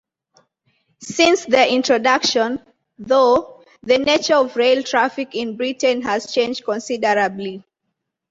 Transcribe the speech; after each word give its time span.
Since 0.99 1.45
their 1.45 1.67
introduction, 1.67 2.59
though, 2.97 3.63
the 3.83 3.99
nature 3.99 4.33
of 4.33 4.55
rail 4.55 4.81
traffic 4.81 5.35
in 5.35 5.57
Britain 5.57 6.01
has 6.01 6.33
changed 6.33 6.63
considerably. 6.63 7.63